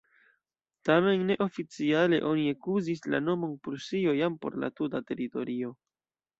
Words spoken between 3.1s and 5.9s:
la nomon "Prusio" jam por la tuta teritorio.